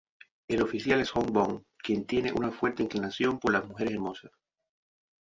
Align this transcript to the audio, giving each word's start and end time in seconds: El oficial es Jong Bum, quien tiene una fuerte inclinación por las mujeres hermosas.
El 0.47 0.63
oficial 0.63 0.99
es 0.99 1.11
Jong 1.11 1.31
Bum, 1.31 1.63
quien 1.77 2.07
tiene 2.07 2.33
una 2.33 2.49
fuerte 2.49 2.81
inclinación 2.81 3.37
por 3.37 3.53
las 3.53 3.67
mujeres 3.67 3.93
hermosas. 3.93 4.31